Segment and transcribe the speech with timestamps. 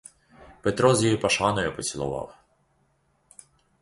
[0.63, 2.35] Петро її з пошаною поцілував.